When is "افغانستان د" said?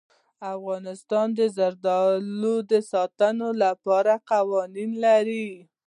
0.55-1.39